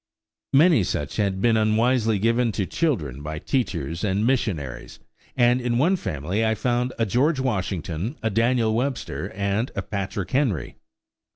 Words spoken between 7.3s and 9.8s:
Washington, a Daniel Webster, and